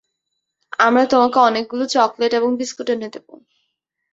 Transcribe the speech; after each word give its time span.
আমরা 0.79 1.03
তোমাকে 1.05 1.37
অনেকগুলো 1.39 1.83
চকলেট 1.87 2.31
এবং 2.33 2.49
বিস্কুট 2.57 2.87
এনে 2.89 3.07
দেব। 3.13 3.27